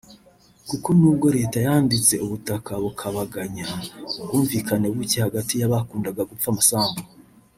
[0.69, 3.65] kuko nubwo leta yanditse ubutaka bikabaganya
[4.21, 7.01] ubwumvikanye buke hagati y’abakundaga gupfa amasambu